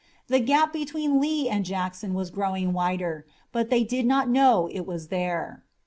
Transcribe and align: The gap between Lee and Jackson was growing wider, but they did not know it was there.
The 0.29 0.39
gap 0.39 0.73
between 0.73 1.21
Lee 1.21 1.47
and 1.47 1.63
Jackson 1.63 2.15
was 2.15 2.31
growing 2.31 2.73
wider, 2.73 3.27
but 3.51 3.69
they 3.69 3.83
did 3.83 4.07
not 4.07 4.27
know 4.27 4.67
it 4.71 4.87
was 4.87 5.09
there. 5.09 5.63